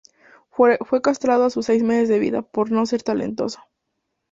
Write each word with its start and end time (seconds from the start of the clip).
Fue 0.49 0.77
castrado 1.03 1.45
a 1.45 1.51
sus 1.51 1.67
seis 1.67 1.83
meses 1.83 2.09
de 2.09 2.17
vida 2.17 2.41
por 2.41 2.71
no 2.71 2.87
ser 2.87 3.03
talentoso. 3.03 3.59